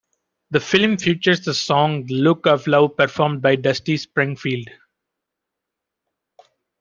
[0.49, 4.67] The film features the song "The Look of Love" performed by Dusty Springfield.